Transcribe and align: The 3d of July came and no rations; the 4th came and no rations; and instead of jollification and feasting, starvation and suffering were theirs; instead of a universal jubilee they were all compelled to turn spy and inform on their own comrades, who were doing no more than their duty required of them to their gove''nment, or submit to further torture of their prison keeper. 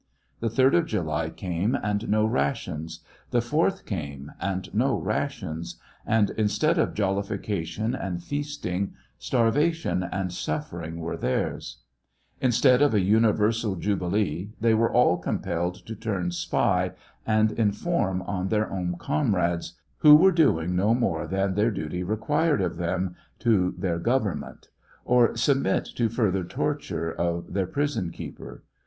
The 0.39 0.47
3d 0.49 0.77
of 0.79 0.85
July 0.87 1.29
came 1.29 1.75
and 1.75 2.09
no 2.09 2.25
rations; 2.25 3.01
the 3.29 3.37
4th 3.37 3.85
came 3.85 4.31
and 4.41 4.67
no 4.73 4.97
rations; 4.97 5.75
and 6.07 6.31
instead 6.31 6.79
of 6.79 6.95
jollification 6.95 7.93
and 7.93 8.23
feasting, 8.23 8.95
starvation 9.19 10.01
and 10.01 10.33
suffering 10.33 10.99
were 10.99 11.17
theirs; 11.17 11.83
instead 12.41 12.81
of 12.81 12.95
a 12.95 12.99
universal 13.01 13.75
jubilee 13.75 14.49
they 14.59 14.73
were 14.73 14.91
all 14.91 15.19
compelled 15.19 15.75
to 15.85 15.93
turn 15.95 16.31
spy 16.31 16.93
and 17.23 17.51
inform 17.51 18.23
on 18.23 18.47
their 18.47 18.71
own 18.73 18.95
comrades, 18.97 19.73
who 19.99 20.15
were 20.15 20.31
doing 20.31 20.75
no 20.75 20.95
more 20.95 21.27
than 21.27 21.53
their 21.53 21.69
duty 21.69 22.01
required 22.01 22.59
of 22.59 22.77
them 22.77 23.15
to 23.37 23.75
their 23.77 23.99
gove''nment, 23.99 24.69
or 25.05 25.37
submit 25.37 25.85
to 25.95 26.09
further 26.09 26.43
torture 26.43 27.11
of 27.13 27.53
their 27.53 27.67
prison 27.67 28.09
keeper. 28.09 28.63